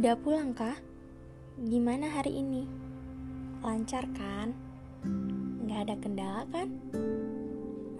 [0.00, 0.80] Udah pulang kah?
[1.60, 2.64] Gimana hari ini?
[3.60, 4.56] Lancar kan?
[5.68, 6.72] Gak ada kendala kan?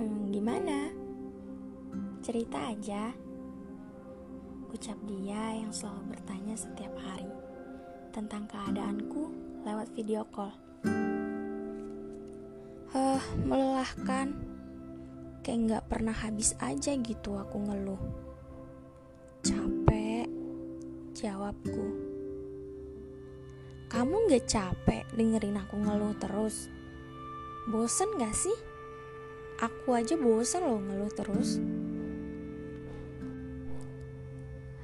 [0.01, 0.89] Hmm, gimana?
[2.25, 3.13] Cerita aja.
[4.73, 7.29] Ucap dia yang selalu bertanya setiap hari
[8.17, 9.29] tentang keadaanku
[9.69, 10.57] lewat video call.
[12.97, 14.41] Huh, melelahkan.
[15.45, 18.30] Kayak gak pernah habis aja gitu aku ngeluh.
[21.21, 21.85] Jawabku.
[23.93, 26.73] Kamu gak capek dengerin aku ngeluh terus?
[27.69, 28.57] Bosen gak sih?
[29.61, 31.61] Aku aja bosen loh ngeluh terus.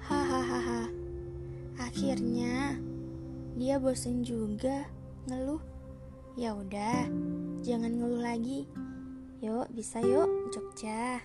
[0.04, 0.92] Hahaha.
[1.80, 2.76] Akhirnya
[3.56, 4.84] dia bosen juga
[5.32, 5.64] ngeluh.
[6.36, 7.08] Ya udah,
[7.64, 8.68] jangan ngeluh lagi.
[9.40, 11.16] Yuk, bisa yuk, Jogja.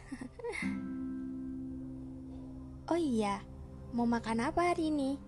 [2.92, 3.44] oh iya,
[3.92, 5.20] mau makan apa hari ini?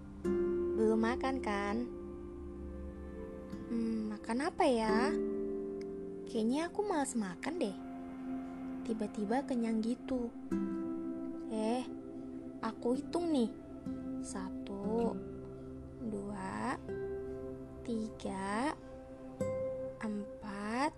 [0.80, 1.84] Belum makan kan?
[3.68, 5.12] Hmm, makan apa ya?
[6.32, 7.76] Kayaknya aku males makan deh.
[8.88, 10.32] Tiba-tiba kenyang gitu.
[11.52, 11.84] Eh,
[12.64, 13.52] aku hitung nih.
[14.24, 15.12] Satu,
[16.08, 16.80] dua,
[17.84, 18.72] tiga,
[20.00, 20.96] empat,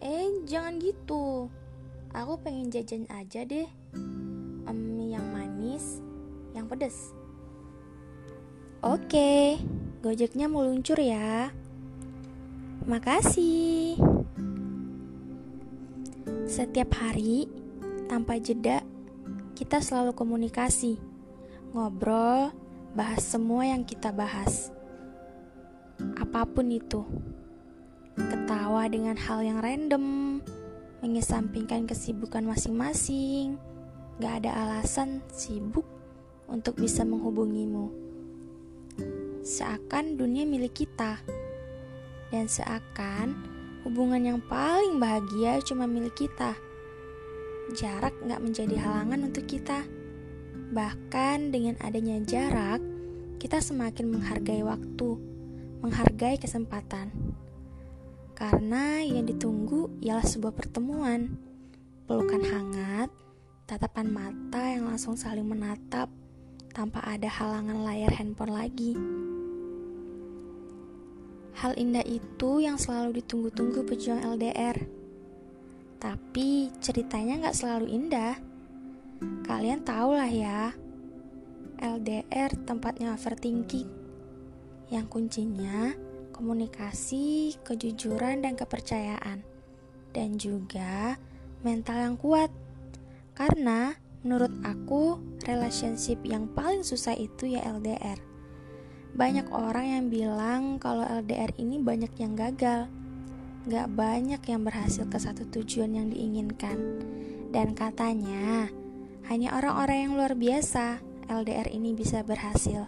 [0.00, 1.52] Eh, jangan gitu.
[2.16, 3.68] Aku pengen jajan aja deh.
[4.64, 6.00] Um, yang manis,
[6.54, 7.14] yang pedes.
[8.80, 9.60] Oke,
[10.00, 11.52] gojeknya mau luncur ya.
[12.88, 14.00] Makasih.
[16.48, 17.44] Setiap hari,
[18.08, 18.80] tanpa jeda,
[19.52, 20.96] kita selalu komunikasi,
[21.76, 22.50] ngobrol,
[22.96, 24.72] bahas semua yang kita bahas.
[26.16, 27.04] Apa pun itu
[28.16, 30.40] ketawa dengan hal yang random,
[31.04, 33.60] mengesampingkan kesibukan masing-masing,
[34.18, 35.99] gak ada alasan sibuk
[36.50, 37.94] untuk bisa menghubungimu.
[39.46, 41.22] Seakan dunia milik kita,
[42.30, 43.38] dan seakan
[43.86, 46.58] hubungan yang paling bahagia cuma milik kita.
[47.74, 49.86] Jarak gak menjadi halangan untuk kita.
[50.70, 52.82] Bahkan dengan adanya jarak,
[53.38, 55.10] kita semakin menghargai waktu,
[55.82, 57.10] menghargai kesempatan.
[58.34, 61.34] Karena yang ditunggu ialah sebuah pertemuan,
[62.06, 63.10] pelukan hangat,
[63.66, 66.10] tatapan mata yang langsung saling menatap
[66.70, 68.94] tanpa ada halangan layar handphone lagi.
[71.60, 74.80] Hal indah itu yang selalu ditunggu-tunggu pejuang LDR.
[76.00, 78.34] Tapi ceritanya nggak selalu indah.
[79.44, 80.72] Kalian tau lah ya,
[81.76, 83.88] LDR tempatnya overthinking.
[84.88, 85.92] Yang kuncinya
[86.32, 89.44] komunikasi, kejujuran, dan kepercayaan,
[90.16, 91.20] dan juga
[91.60, 92.48] mental yang kuat.
[93.36, 95.16] Karena menurut aku,
[95.48, 98.20] relationship yang paling susah itu ya LDR.
[99.16, 102.86] Banyak orang yang bilang kalau LDR ini banyak yang gagal,
[103.68, 106.78] gak banyak yang berhasil ke satu tujuan yang diinginkan.
[107.50, 108.70] Dan katanya,
[109.26, 112.86] hanya orang-orang yang luar biasa LDR ini bisa berhasil.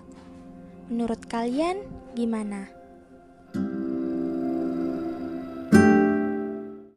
[0.91, 1.83] Menurut kalian,
[2.15, 2.82] gimana?